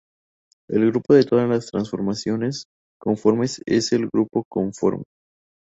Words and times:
El 0.67 0.89
grupo 0.89 1.13
de 1.13 1.25
todas 1.25 1.47
las 1.47 1.67
transformaciones 1.67 2.65
conformes 2.99 3.61
es 3.67 3.91
el 3.93 4.07
grupo 4.09 4.43
conforme. 4.49 5.03